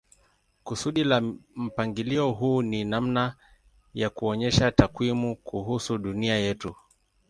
Kusudi 0.63 1.03
la 1.03 1.21
mpangilio 1.55 2.31
huu 2.31 2.61
ni 2.61 2.83
namna 2.83 3.35
ya 3.93 4.09
kuonyesha 4.09 4.71
takwimu 4.71 5.35
kuhusu 5.35 5.97
dunia 5.97 6.35
yetu. 6.35 6.75